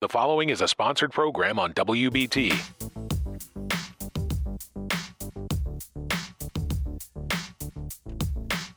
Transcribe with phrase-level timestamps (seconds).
[0.00, 2.54] The following is a sponsored program on WBT.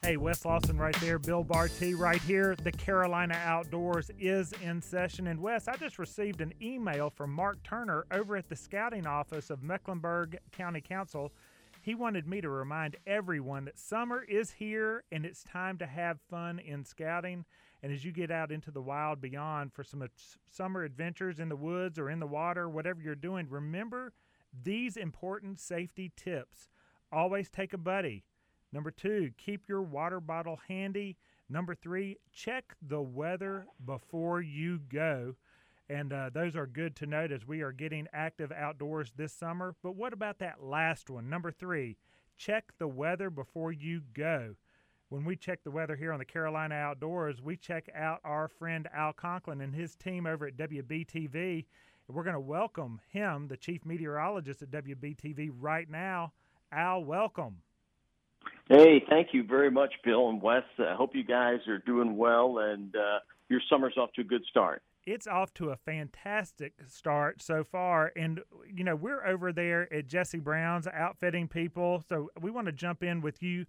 [0.02, 2.58] Hey, Wes Lawson right there, Bill Barty right here.
[2.58, 5.28] The Carolina Outdoors is in session.
[5.28, 9.50] And Wes, I just received an email from Mark Turner over at the scouting office
[9.50, 11.32] of Mecklenburg County Council.
[11.82, 16.20] He wanted me to remind everyone that summer is here and it's time to have
[16.30, 17.46] fun in scouting.
[17.84, 20.08] And as you get out into the wild beyond for some
[20.50, 24.14] summer adventures in the woods or in the water, whatever you're doing, remember
[24.64, 26.70] these important safety tips.
[27.12, 28.24] Always take a buddy
[28.74, 31.16] Number two, keep your water bottle handy.
[31.48, 35.36] Number three, check the weather before you go.
[35.88, 39.76] And uh, those are good to note as we are getting active outdoors this summer.
[39.84, 41.30] But what about that last one?
[41.30, 41.98] Number three,
[42.36, 44.56] check the weather before you go.
[45.14, 48.90] When we check the weather here on the Carolina Outdoors, we check out our friend
[48.96, 51.66] Al Conklin and his team over at WBTV.
[52.08, 56.34] We're going to welcome him, the chief meteorologist at WBTV, right now.
[56.72, 57.58] Al, welcome.
[58.68, 60.64] Hey, thank you very much, Bill and Wes.
[60.80, 64.44] I hope you guys are doing well and uh, your summer's off to a good
[64.50, 64.82] start.
[65.06, 68.14] It's off to a fantastic start so far.
[68.16, 68.40] And,
[68.74, 72.04] you know, we're over there at Jesse Brown's outfitting people.
[72.10, 73.66] So we want to jump in with you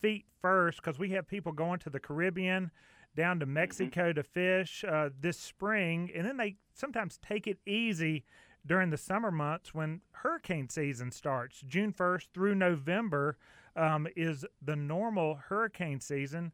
[0.00, 2.70] feet first because we have people going to the Caribbean,
[3.14, 3.54] down to mm-hmm.
[3.54, 4.16] Mexico mm-hmm.
[4.16, 6.10] to fish uh, this spring.
[6.14, 8.24] And then they sometimes take it easy
[8.64, 13.38] during the summer months when hurricane season starts, June 1st through November
[13.76, 16.52] um, is the normal hurricane season.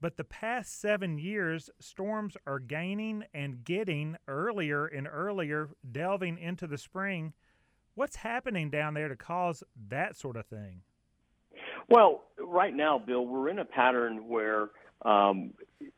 [0.00, 6.66] But the past seven years, storms are gaining and getting earlier and earlier, delving into
[6.66, 7.34] the spring.
[7.94, 10.80] What's happening down there to cause that sort of thing?
[11.88, 14.70] Well, right now, Bill, we're in a pattern where
[15.02, 15.52] um,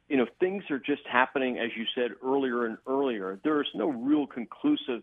[0.08, 3.38] you know things are just happening, as you said earlier and earlier.
[3.44, 5.02] There is no real conclusive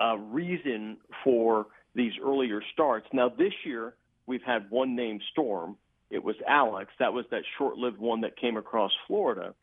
[0.00, 3.06] uh, reason for these earlier starts.
[3.12, 3.94] Now, this year,
[4.26, 5.76] we've had one named storm.
[6.10, 6.92] It was Alex.
[6.98, 9.54] That was that short-lived one that came across Florida.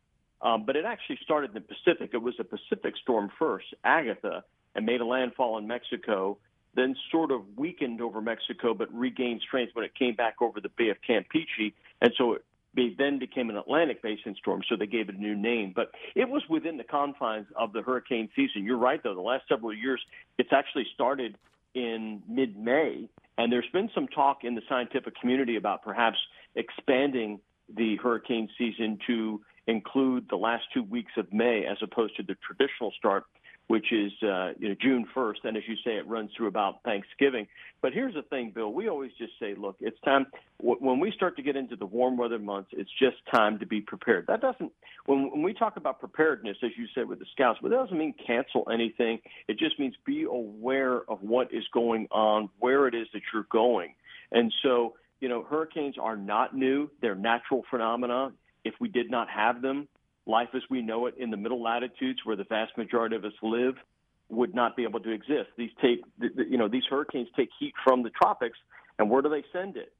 [0.41, 2.11] Um, but it actually started in the Pacific.
[2.13, 4.43] It was a Pacific storm first, Agatha,
[4.75, 6.37] and made a landfall in Mexico,
[6.75, 10.69] then sort of weakened over Mexico, but regained strength when it came back over the
[10.69, 11.73] Bay of Campeche.
[12.01, 15.35] And so it then became an Atlantic basin storm, so they gave it a new
[15.35, 15.73] name.
[15.75, 18.63] But it was within the confines of the hurricane season.
[18.63, 19.15] You're right, though.
[19.15, 20.01] The last several years,
[20.37, 21.37] it's actually started
[21.73, 26.17] in mid May and there's been some talk in the scientific community about perhaps
[26.55, 27.39] expanding
[27.73, 32.35] the hurricane season to include the last two weeks of May as opposed to the
[32.35, 33.23] traditional start
[33.71, 36.83] which is uh, you know June 1st, and as you say, it runs through about
[36.83, 37.47] Thanksgiving.
[37.81, 38.73] But here's the thing, Bill.
[38.73, 40.25] We always just say, look, it's time
[40.59, 42.71] when we start to get into the warm weather months.
[42.73, 44.27] It's just time to be prepared.
[44.27, 44.73] That doesn't
[45.05, 47.97] when, when we talk about preparedness, as you said with the scouts, but that doesn't
[47.97, 49.19] mean cancel anything.
[49.47, 53.47] It just means be aware of what is going on, where it is that you're
[53.49, 53.95] going,
[54.33, 54.95] and so.
[55.23, 56.89] You know, hurricanes are not new.
[56.99, 58.31] They're natural phenomena.
[58.65, 59.87] If we did not have them,
[60.31, 63.33] life as we know it in the middle latitudes where the vast majority of us
[63.43, 63.75] live
[64.29, 65.49] would not be able to exist.
[65.57, 68.57] These take, you know, these hurricanes take heat from the tropics,
[68.97, 69.93] and where do they send it?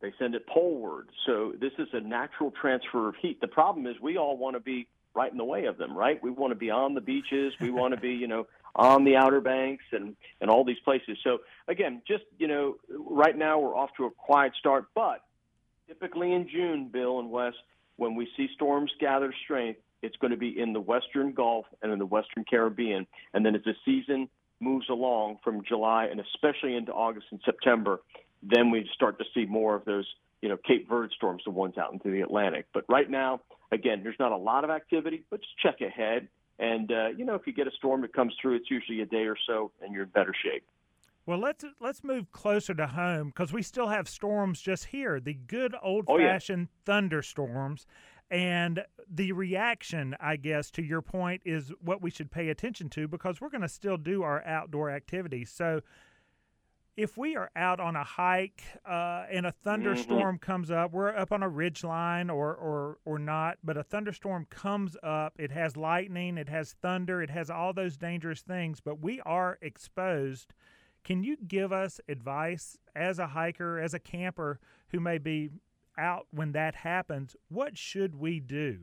[0.00, 1.08] They send it poleward.
[1.26, 3.40] So this is a natural transfer of heat.
[3.40, 6.22] The problem is we all want to be right in the way of them, right?
[6.22, 7.52] We want to be on the beaches.
[7.60, 8.46] We want to be, you know,
[8.76, 11.18] on the Outer Banks and and all these places.
[11.24, 15.24] So again, just you know, right now we're off to a quiet start, but
[15.88, 17.54] typically in June, Bill and Wes,
[17.98, 21.92] when we see storms gather strength, it's going to be in the Western Gulf and
[21.92, 23.06] in the Western Caribbean.
[23.34, 24.28] And then as the season
[24.60, 28.00] moves along from July and especially into August and September,
[28.42, 30.06] then we start to see more of those,
[30.40, 32.66] you know, Cape Verde storms, the ones out into the Atlantic.
[32.72, 33.40] But right now,
[33.72, 36.28] again, there's not a lot of activity, but just check ahead.
[36.60, 39.06] And uh, you know, if you get a storm that comes through, it's usually a
[39.06, 40.64] day or so, and you're in better shape.
[41.28, 45.20] Well, let's let's move closer to home because we still have storms just here.
[45.20, 46.84] The good old fashioned oh, yeah.
[46.86, 47.86] thunderstorms,
[48.30, 53.08] and the reaction, I guess, to your point is what we should pay attention to
[53.08, 55.50] because we're going to still do our outdoor activities.
[55.50, 55.82] So,
[56.96, 60.50] if we are out on a hike uh, and a thunderstorm mm-hmm.
[60.50, 64.46] comes up, we're up on a ridge line or, or or not, but a thunderstorm
[64.48, 65.34] comes up.
[65.38, 69.58] It has lightning, it has thunder, it has all those dangerous things, but we are
[69.60, 70.54] exposed
[71.08, 75.48] can you give us advice as a hiker, as a camper who may be
[75.96, 77.34] out when that happens?
[77.48, 78.80] What should we do?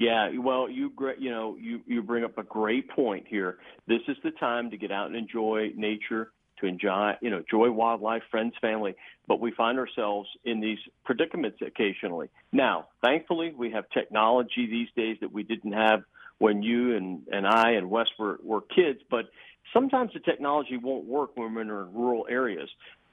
[0.00, 3.58] Yeah, well, you you know you you bring up a great point here.
[3.86, 7.70] This is the time to get out and enjoy nature, to enjoy you know enjoy
[7.70, 8.96] wildlife, friends, family.
[9.28, 12.28] But we find ourselves in these predicaments occasionally.
[12.50, 16.02] Now, thankfully, we have technology these days that we didn't have
[16.40, 19.26] when you and, and I and Wes were, were kids, but
[19.72, 22.68] sometimes the technology won't work when we're in rural areas.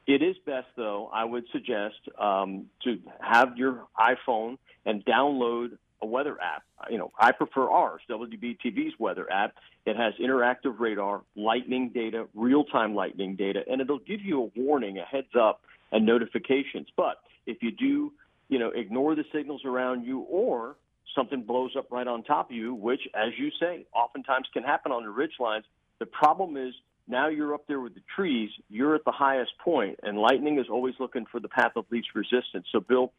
[0.08, 6.06] It is best, though, I would suggest um, to have your iPhone and download a
[6.06, 6.64] weather app.
[6.90, 9.56] You know, I prefer ours, WBTV's weather app.
[9.86, 14.98] It has interactive radar, lightning data, real-time lightning data, and it'll give you a warning,
[14.98, 15.62] a heads up,
[15.92, 16.88] and notifications.
[16.96, 18.14] But if you do,
[18.50, 20.76] you know, ignore the signals around you or
[21.16, 24.92] something blows up right on top of you, which, as you say, oftentimes can happen
[24.92, 25.66] on the ridge lines.
[26.00, 26.74] The problem is
[27.08, 30.68] now you're up there with the trees, you're at the highest point, and lightning is
[30.70, 32.68] always looking for the path of least resistance.
[32.72, 33.12] So, Bill,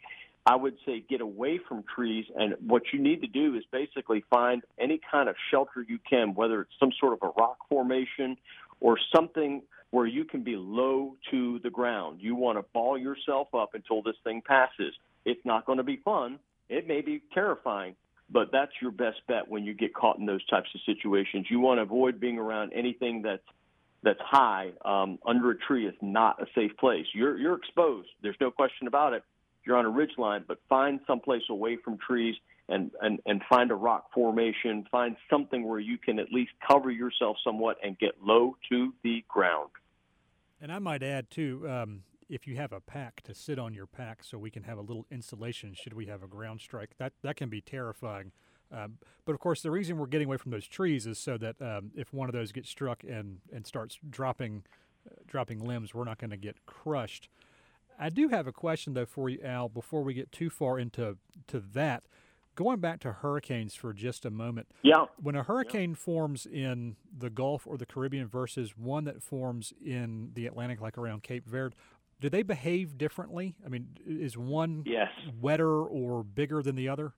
[0.46, 4.24] I would say get away from trees, and what you need to do is basically
[4.30, 8.36] find any kind of shelter you can, whether it's some sort of a rock formation
[8.80, 12.18] or something where you can be low to the ground.
[12.20, 14.94] You want to ball yourself up until this thing passes.
[15.24, 16.38] It's not going to be fun.
[16.68, 17.96] It may be terrifying,
[18.30, 21.46] but that's your best bet when you get caught in those types of situations.
[21.50, 23.42] You want to avoid being around anything that's
[24.02, 27.06] that's high um, under a tree is not a safe place.
[27.14, 28.08] You're you're exposed.
[28.22, 29.24] There's no question about it.
[29.64, 32.34] You're on a ridge line, but find someplace away from trees
[32.70, 34.86] and, and, and find a rock formation.
[34.90, 39.24] Find something where you can at least cover yourself somewhat and get low to the
[39.28, 39.70] ground.
[40.60, 43.86] And I might add too, um, if you have a pack to sit on your
[43.86, 46.90] pack, so we can have a little insulation should we have a ground strike.
[46.98, 48.32] That that can be terrifying.
[48.70, 51.60] Um, but of course, the reason we're getting away from those trees is so that
[51.62, 54.64] um, if one of those gets struck and and starts dropping
[55.06, 57.28] uh, dropping limbs, we're not going to get crushed.
[57.98, 59.68] I do have a question though for you, Al.
[59.68, 61.16] Before we get too far into
[61.48, 62.04] to that,
[62.58, 64.66] going back to hurricanes for just a moment.
[64.82, 65.06] Yeah.
[65.22, 65.96] When a hurricane yeah.
[65.96, 70.98] forms in the Gulf or the Caribbean versus one that forms in the Atlantic, like
[70.98, 71.76] around Cape Verde,
[72.20, 73.54] do they behave differently?
[73.64, 75.08] I mean, is one yes.
[75.40, 77.12] wetter or bigger than the other?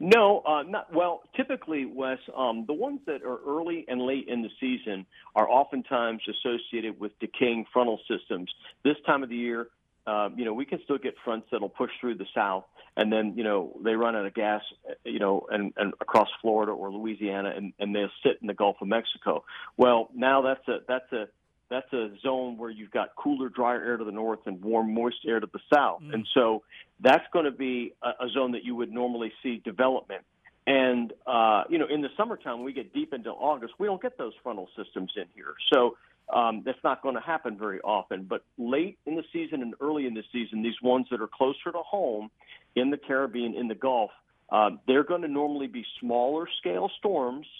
[0.00, 1.22] No, uh, not well.
[1.36, 6.22] Typically, Wes, um, the ones that are early and late in the season are oftentimes
[6.28, 8.50] associated with decaying frontal systems.
[8.84, 9.68] This time of the year,
[10.06, 12.64] uh, you know, we can still get fronts that'll push through the south,
[12.96, 14.62] and then you know they run out of gas,
[15.04, 18.76] you know, and, and across Florida or Louisiana, and, and they'll sit in the Gulf
[18.80, 19.44] of Mexico.
[19.76, 21.26] Well, now that's a that's a
[21.70, 25.18] that's a zone where you've got cooler, drier air to the north and warm, moist
[25.26, 26.02] air to the south.
[26.02, 26.14] Mm.
[26.14, 26.62] And so
[27.00, 30.22] that's going to be a, a zone that you would normally see development.
[30.66, 34.18] And, uh, you know, in the summertime, we get deep into August, we don't get
[34.18, 35.54] those frontal systems in here.
[35.72, 35.96] So
[36.32, 38.24] um, that's not going to happen very often.
[38.24, 41.72] But late in the season and early in the season, these ones that are closer
[41.72, 42.30] to home
[42.76, 44.10] in the Caribbean, in the Gulf,
[44.50, 47.46] uh, they're going to normally be smaller scale storms–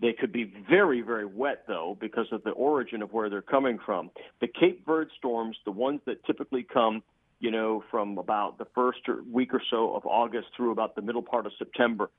[0.00, 3.78] they could be very, very wet, though, because of the origin of where they're coming
[3.84, 4.10] from.
[4.40, 7.02] The Cape Verde storms, the ones that typically come,
[7.40, 9.00] you know, from about the first
[9.30, 12.10] week or so of August through about the middle part of September,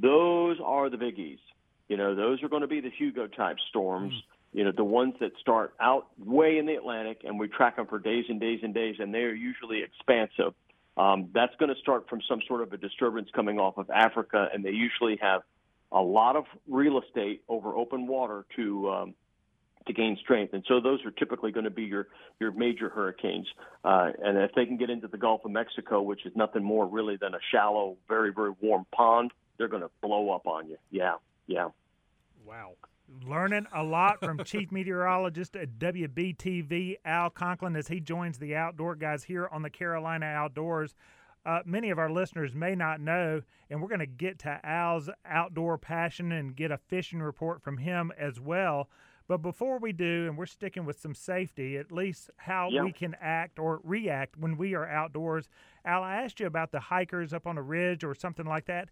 [0.00, 1.38] those are the biggies.
[1.88, 4.12] You know, those are going to be the Hugo type storms.
[4.12, 4.58] Mm.
[4.58, 7.86] You know, the ones that start out way in the Atlantic and we track them
[7.86, 10.54] for days and days and days, and they are usually expansive.
[10.96, 14.48] Um, that's going to start from some sort of a disturbance coming off of Africa,
[14.52, 15.42] and they usually have
[15.92, 19.14] a lot of real estate over open water to um,
[19.86, 20.54] to gain strength.
[20.54, 22.08] And so those are typically going to be your
[22.40, 23.46] your major hurricanes.
[23.84, 26.86] Uh, and if they can get into the Gulf of Mexico, which is nothing more
[26.86, 30.76] really than a shallow, very very warm pond, they're going to blow up on you.
[30.90, 31.14] Yeah,
[31.46, 31.68] yeah.
[32.46, 32.72] Wow.
[33.26, 38.96] Learning a lot from Chief Meteorologist at WBTV, Al Conklin, as he joins the outdoor
[38.96, 40.94] guys here on the Carolina Outdoors
[41.46, 45.10] uh, many of our listeners may not know, and we're going to get to Al's
[45.26, 48.88] outdoor passion and get a fishing report from him as well.
[49.26, 53.16] But before we do, and we're sticking with some safety, at least how we can
[53.20, 55.48] act or react when we are outdoors.
[55.84, 58.90] Al, I asked you about the hikers up on a ridge or something like that.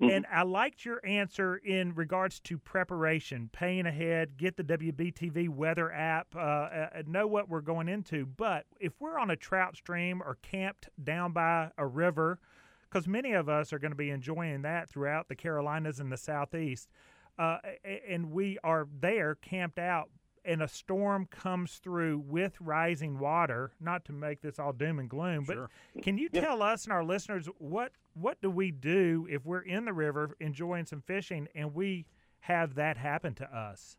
[0.00, 0.10] Mm-hmm.
[0.10, 5.92] And I liked your answer in regards to preparation, paying ahead, get the WBTV weather
[5.92, 8.24] app, uh, uh, know what we're going into.
[8.24, 12.38] But if we're on a trout stream or camped down by a river,
[12.88, 16.16] because many of us are going to be enjoying that throughout the Carolinas and the
[16.16, 16.88] Southeast,
[17.38, 17.58] uh,
[18.08, 20.08] and we are there camped out
[20.44, 25.08] and a storm comes through with rising water, not to make this all doom and
[25.08, 25.68] gloom, sure.
[25.94, 26.40] but can you yeah.
[26.40, 30.36] tell us and our listeners what what do we do if we're in the river
[30.40, 32.06] enjoying some fishing and we
[32.40, 33.96] have that happen to us?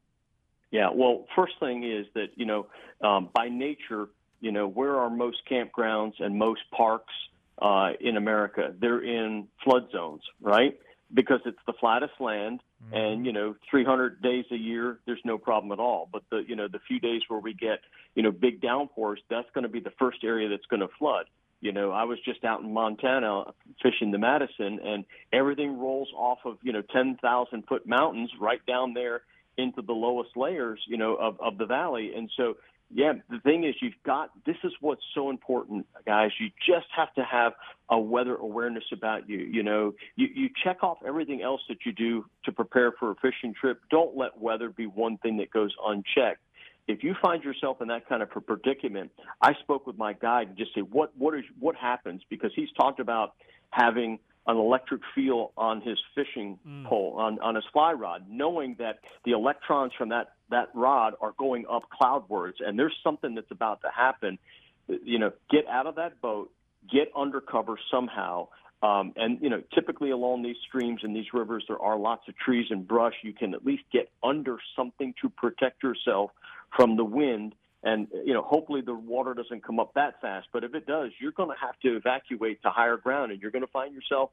[0.71, 2.67] Yeah, well, first thing is that you know,
[3.01, 4.07] um, by nature,
[4.39, 7.13] you know, where are most campgrounds and most parks
[7.61, 8.73] uh, in America?
[8.79, 10.77] They're in flood zones, right?
[11.13, 12.95] Because it's the flattest land mm-hmm.
[12.95, 16.55] and you know 300 days a year there's no problem at all but the you
[16.55, 17.79] know the few days where we get
[18.15, 21.25] you know big downpours that's going to be the first area that's going to flood
[21.61, 23.53] You know, I was just out in Montana
[23.83, 28.93] fishing the Madison, and everything rolls off of you know 10,000 foot mountains right down
[28.95, 29.21] there
[29.57, 32.13] into the lowest layers, you know, of of the valley.
[32.15, 32.57] And so,
[32.93, 36.31] yeah, the thing is, you've got this is what's so important, guys.
[36.39, 37.53] You just have to have
[37.89, 39.37] a weather awareness about you.
[39.39, 43.15] You know, you you check off everything else that you do to prepare for a
[43.15, 43.81] fishing trip.
[43.89, 46.41] Don't let weather be one thing that goes unchecked
[46.87, 50.49] if you find yourself in that kind of a predicament, I spoke with my guide
[50.49, 53.33] and just say, what what is what happens because he's talked about
[53.69, 56.85] having an electric feel on his fishing mm.
[56.85, 61.33] pole on on his fly rod, knowing that the electrons from that that rod are
[61.37, 64.39] going up cloudwards, and there's something that's about to happen.
[64.87, 66.51] You know, get out of that boat,
[66.91, 68.47] get under cover somehow.
[68.83, 72.35] Um, and you know, typically along these streams and these rivers, there are lots of
[72.35, 73.13] trees and brush.
[73.21, 76.31] You can at least get under something to protect yourself
[76.75, 77.53] from the wind.
[77.83, 80.47] And you know, hopefully the water doesn't come up that fast.
[80.53, 83.51] But if it does, you're going to have to evacuate to higher ground, and you're
[83.51, 84.29] going to find yourself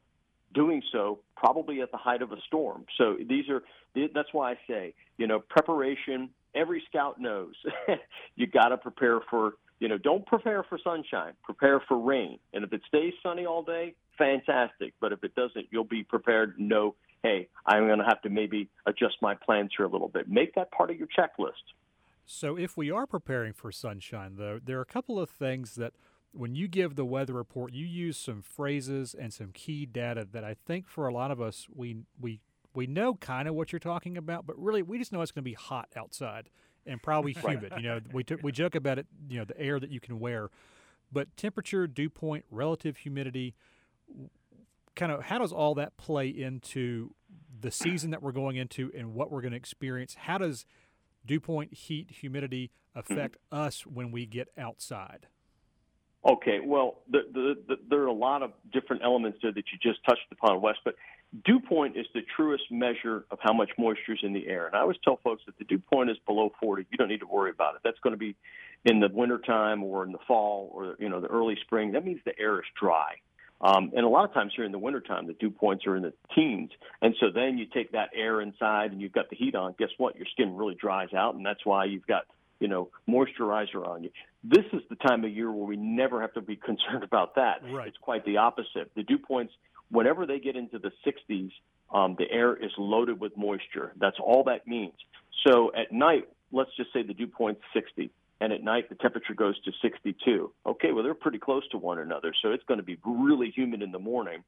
[0.54, 2.84] doing so probably at the height of a storm.
[2.96, 3.62] So these are
[4.14, 6.30] that's why I say, you know, preparation.
[6.54, 7.54] Every scout knows
[8.36, 9.54] you got to prepare for.
[9.80, 11.34] You know, don't prepare for sunshine.
[11.44, 12.40] Prepare for rain.
[12.52, 14.92] And if it stays sunny all day, fantastic.
[15.00, 16.58] But if it doesn't, you'll be prepared.
[16.58, 20.28] Know, hey, I'm going to have to maybe adjust my plans here a little bit.
[20.28, 21.62] Make that part of your checklist.
[22.30, 25.94] So, if we are preparing for sunshine, though, there are a couple of things that
[26.32, 30.44] when you give the weather report, you use some phrases and some key data that
[30.44, 32.42] I think for a lot of us, we, we,
[32.74, 35.42] we know kind of what you're talking about, but really we just know it's going
[35.42, 36.50] to be hot outside
[36.84, 37.72] and probably humid.
[37.78, 40.20] you know, we, t- we joke about it, you know, the air that you can
[40.20, 40.50] wear,
[41.10, 43.54] but temperature, dew point, relative humidity,
[44.94, 47.14] kind of how does all that play into
[47.58, 50.14] the season that we're going into and what we're going to experience?
[50.14, 50.66] How does
[51.28, 53.66] dew point, heat, humidity affect mm-hmm.
[53.66, 55.28] us when we get outside?
[56.28, 59.78] Okay, well, the, the, the, there are a lot of different elements there that you
[59.80, 60.96] just touched upon, Wes, but
[61.44, 64.66] dew point is the truest measure of how much moisture is in the air.
[64.66, 66.86] And I always tell folks that the dew point is below 40.
[66.90, 67.82] You don't need to worry about it.
[67.84, 68.34] That's going to be
[68.84, 71.92] in the wintertime or in the fall or, you know, the early spring.
[71.92, 73.14] That means the air is dry.
[73.60, 76.02] Um, and a lot of times here in the wintertime, the dew points are in
[76.02, 76.70] the teens.
[77.02, 79.74] And so then you take that air inside and you've got the heat on.
[79.78, 80.16] Guess what?
[80.16, 82.24] Your skin really dries out, and that's why you've got
[82.60, 84.10] you know moisturizer on you.
[84.44, 87.62] This is the time of year where we never have to be concerned about that.
[87.70, 87.88] Right.
[87.88, 88.90] It's quite the opposite.
[88.94, 89.52] The dew points,
[89.90, 91.50] whenever they get into the 60s,
[91.92, 93.92] um, the air is loaded with moisture.
[93.98, 94.94] That's all that means.
[95.46, 98.10] So at night, let's just say the dew point's 60
[98.40, 100.52] and at night the temperature goes to 62.
[100.66, 103.82] Okay, well they're pretty close to one another, so it's going to be really humid
[103.82, 104.42] in the morning.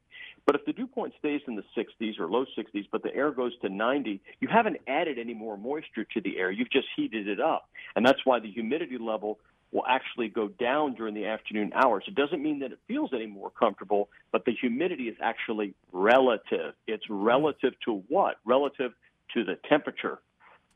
[0.45, 3.31] But if the dew point stays in the 60s or low 60s, but the air
[3.31, 6.51] goes to 90, you haven't added any more moisture to the air.
[6.51, 9.39] You've just heated it up, and that's why the humidity level
[9.71, 12.03] will actually go down during the afternoon hours.
[12.07, 16.73] It doesn't mean that it feels any more comfortable, but the humidity is actually relative.
[16.87, 18.35] It's relative to what?
[18.45, 18.91] Relative
[19.33, 20.19] to the temperature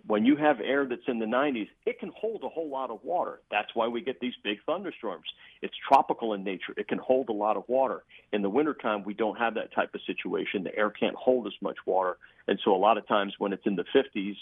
[0.08, 3.00] when you have air that's in the 90s, it can hold a whole lot of
[3.04, 3.42] water.
[3.50, 5.26] That's why we get these big thunderstorms.
[5.62, 6.74] It's tropical in nature.
[6.78, 8.04] It can hold a lot of water.
[8.32, 10.64] In the wintertime, we don't have that type of situation.
[10.64, 12.18] The air can't hold as much water.
[12.48, 14.36] And so a lot of times when it's in the 50s,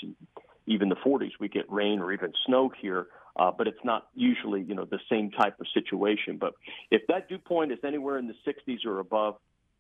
[0.68, 3.08] even the 40s, we get rain or even snow here.
[3.36, 6.38] Uh, but it's not usually, you know, the same type of situation.
[6.40, 6.54] But
[6.92, 9.38] if that dew point is anywhere in the 60s or above,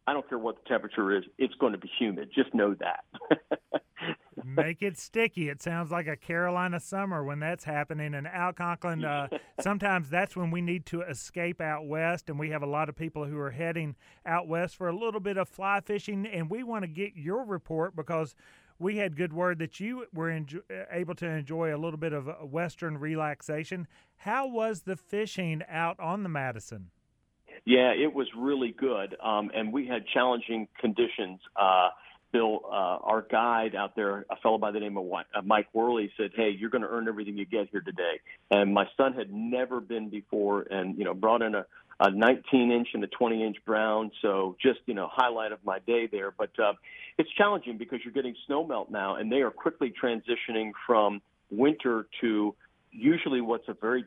[0.08, 2.30] I don't care what the temperature is, it's going to be humid.
[2.34, 3.04] Just know that.
[4.44, 5.50] Make it sticky.
[5.50, 8.14] It sounds like a Carolina summer when that's happening.
[8.14, 9.28] And Al Conklin, uh,
[9.62, 12.30] sometimes that's when we need to escape out west.
[12.30, 15.20] And we have a lot of people who are heading out west for a little
[15.20, 16.26] bit of fly fishing.
[16.26, 18.36] And we want to get your report because
[18.80, 22.28] we had good word that you were enjo- able to enjoy a little bit of
[22.52, 23.88] western relaxation.
[24.18, 26.92] How was the fishing out on the Madison?
[27.66, 31.40] Yeah, it was really good, um, and we had challenging conditions.
[31.56, 31.90] Uh,
[32.34, 36.12] Bill, uh, our guide out there, a fellow by the name of uh, Mike Worley,
[36.18, 39.32] said, "Hey, you're going to earn everything you get here today." And my son had
[39.32, 41.66] never been before, and you know, brought in a,
[42.00, 44.12] a 19 inch and a 20 inch brown.
[44.24, 46.32] So just you know, highlight of my day there.
[46.32, 46.74] But uh,
[47.20, 51.22] it's challenging because you're getting snow melt now, and they are quickly transitioning from
[51.52, 52.56] winter to
[52.92, 54.06] usually what's a very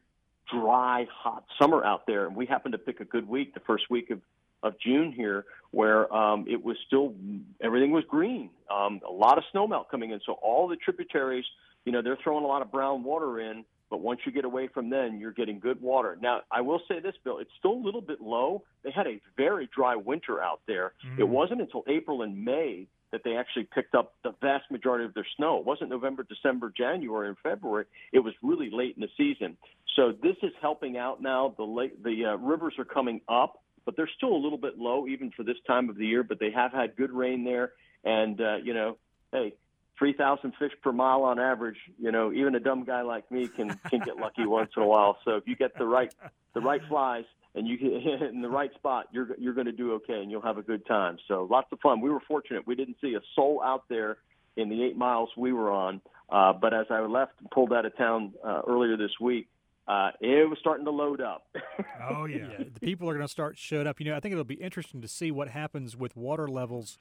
[0.51, 3.85] dry, hot summer out there, and we happened to pick a good week, the first
[3.91, 4.21] week of
[4.67, 7.15] of June here, where um, it was still
[7.61, 10.21] everything was green, um, a lot of snowmelt coming in.
[10.27, 11.45] So all the tributaries,
[11.85, 13.65] you know, they're throwing a lot of brown water in.
[13.89, 16.19] But once you get away from them, you're getting good water.
[16.21, 18.65] Now, I will say this, Bill, it's still a little bit low.
[18.83, 20.93] They had a very dry winter out there.
[21.07, 21.21] Mm.
[21.21, 25.15] It wasn't until April and May that they actually picked up the vast majority of
[25.15, 25.59] their snow.
[25.59, 27.85] It wasn't November, December, January, and February.
[28.13, 29.57] It was really late in the season.
[29.95, 31.55] So this is helping out now.
[31.57, 35.07] The lake, the uh, rivers are coming up but they're still a little bit low
[35.07, 36.23] even for this time of the year.
[36.23, 37.73] But they have had good rain there,
[38.05, 38.99] and uh, you know,
[39.33, 39.55] hey,
[39.99, 41.79] 3,000 fish per mile on average.
[41.99, 44.87] You know, even a dumb guy like me can can get lucky once in a
[44.87, 45.19] while.
[45.25, 46.13] So if you get the right
[46.53, 47.25] the right flies
[47.55, 47.93] and you get
[48.31, 50.85] in the right spot, you're you're going to do okay, and you'll have a good
[50.87, 51.19] time.
[51.29, 52.01] So lots of fun.
[52.01, 54.19] We were fortunate; we didn't see a soul out there
[54.57, 56.01] in the eight miles we were on.
[56.29, 59.49] Uh, but as I left and pulled out of town uh, earlier this week,
[59.89, 61.47] uh, it was starting to load up.
[62.11, 62.49] oh yeah.
[62.59, 64.01] yeah, the people are going to start showing up.
[64.01, 66.99] You know, I think it'll be interesting to see what happens with water levels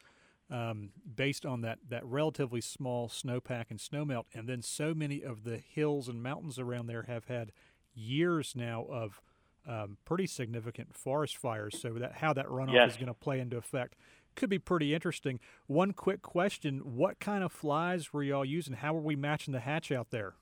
[0.51, 5.44] um, based on that that relatively small snowpack and snowmelt, and then so many of
[5.44, 7.51] the hills and mountains around there have had
[7.96, 9.22] years now of
[9.68, 11.80] um, pretty significant forest fires.
[11.80, 12.92] So that how that runoff yes.
[12.92, 13.96] is going to play into effect
[14.36, 15.39] could be pretty interesting.
[15.65, 18.75] One quick question: What kind of flies were y'all using?
[18.75, 20.36] How were we matching the hatch out there?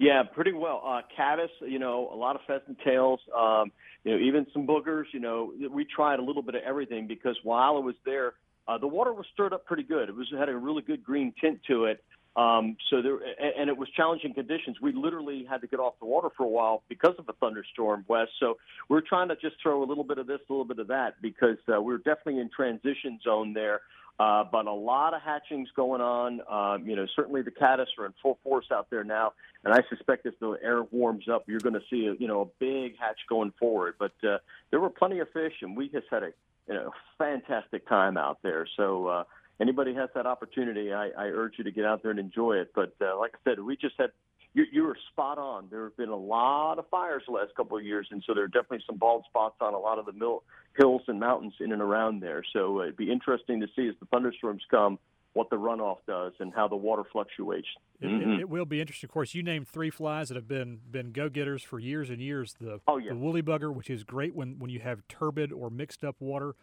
[0.00, 0.82] Yeah, pretty well.
[0.82, 3.70] Uh, caddis, you know, a lot of pheasant tails, um,
[4.02, 5.04] you know, even some buggers.
[5.12, 8.32] You know, we tried a little bit of everything because while I was there,
[8.66, 10.08] uh, the water was stirred up pretty good.
[10.08, 12.02] It was had a really good green tint to it.
[12.34, 13.18] Um, so there,
[13.58, 14.78] and it was challenging conditions.
[14.80, 18.06] We literally had to get off the water for a while because of a thunderstorm,
[18.08, 18.28] Wes.
[18.38, 18.56] So
[18.88, 21.20] we're trying to just throw a little bit of this, a little bit of that,
[21.20, 23.82] because uh, we're definitely in transition zone there.
[24.20, 26.42] Uh, but a lot of hatchings going on.
[26.46, 29.32] Um, you know, certainly the caddis are in full force out there now,
[29.64, 32.42] and I suspect as the air warms up, you're going to see a, you know
[32.42, 33.94] a big hatch going forward.
[33.98, 34.36] But uh,
[34.70, 36.32] there were plenty of fish, and we just had a
[36.68, 38.68] you know fantastic time out there.
[38.76, 39.06] So.
[39.06, 39.24] Uh,
[39.60, 42.72] anybody has that opportunity, I, I urge you to get out there and enjoy it.
[42.74, 44.08] But uh, like I said, we just had
[44.54, 45.68] you, you were spot on.
[45.70, 48.44] There have been a lot of fires the last couple of years, and so there
[48.44, 50.42] are definitely some bald spots on a lot of the mill,
[50.76, 52.42] hills and mountains in and around there.
[52.52, 54.98] So uh, it'd be interesting to see as the thunderstorms come
[55.32, 57.68] what the runoff does and how the water fluctuates.
[58.02, 58.32] Mm-hmm.
[58.32, 59.06] It, it, will be interesting.
[59.06, 62.20] Of course, you named three flies that have been been go getters for years and
[62.20, 62.56] years.
[62.60, 63.10] The, oh, yeah.
[63.10, 66.56] the woolly bugger, which is great when, when you have turbid or mixed up water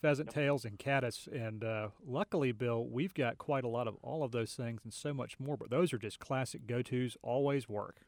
[0.00, 1.28] pheasant tails and caddis.
[1.32, 4.92] And uh, luckily, Bill, we've got quite a lot of all of those things and
[4.92, 5.56] so much more.
[5.56, 8.00] But those are just classic go tos, always work.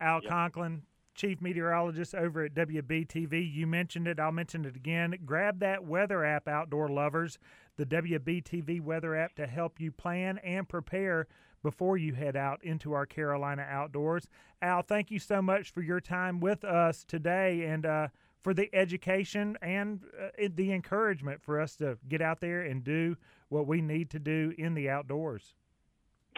[0.00, 0.30] Al yep.
[0.30, 0.82] Conklin,
[1.14, 3.52] chief meteorologist over at WBTV.
[3.52, 4.18] You mentioned it.
[4.18, 5.16] I'll mention it again.
[5.24, 7.38] Grab that weather app, outdoor lovers,
[7.76, 11.26] the WBTV weather app to help you plan and prepare
[11.62, 14.26] before you head out into our Carolina outdoors.
[14.60, 17.62] Al, thank you so much for your time with us today.
[17.66, 18.08] And uh,
[18.42, 23.16] for the education and uh, the encouragement for us to get out there and do
[23.48, 25.54] what we need to do in the outdoors.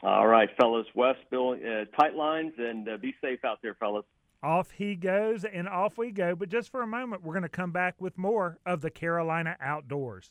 [0.03, 0.87] All right, fellas.
[0.95, 4.05] Wes, Bill, uh, tight lines and uh, be safe out there, fellas.
[4.43, 6.35] Off he goes and off we go.
[6.35, 9.57] But just for a moment, we're going to come back with more of the Carolina
[9.61, 10.29] Outdoors.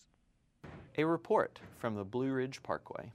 [0.97, 3.11] A report from the Blue Ridge Parkway.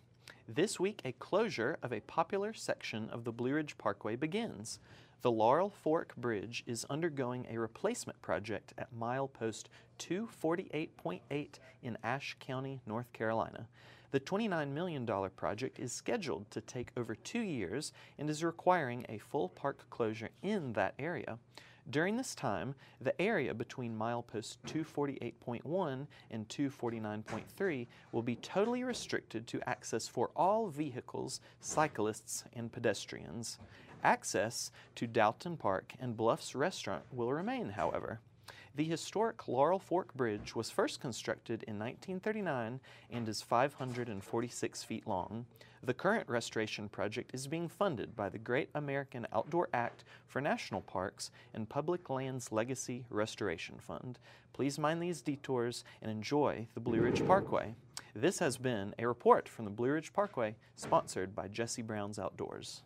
[0.49, 4.81] This week, a closure of a popular section of the Blue Ridge Parkway begins.
[5.21, 9.65] The Laurel Fork Bridge is undergoing a replacement project at milepost
[9.99, 13.67] 248.8 in Ashe County, North Carolina.
[14.13, 15.05] The $29 million
[15.35, 20.31] project is scheduled to take over two years and is requiring a full park closure
[20.41, 21.37] in that area.
[21.91, 29.69] During this time, the area between milepost 248.1 and 249.3 will be totally restricted to
[29.69, 33.59] access for all vehicles, cyclists, and pedestrians.
[34.05, 38.21] Access to Doughton Park and Bluffs Restaurant will remain, however.
[38.75, 42.79] The historic Laurel Fork Bridge was first constructed in 1939
[43.11, 45.47] and is 546 feet long.
[45.83, 50.81] The current restoration project is being funded by the Great American Outdoor Act for National
[50.81, 54.21] Parks and Public Lands Legacy Restoration Fund.
[54.53, 57.75] Please mind these detours and enjoy the Blue Ridge Parkway.
[58.15, 62.83] This has been a report from the Blue Ridge Parkway, sponsored by Jesse Brown's Outdoors.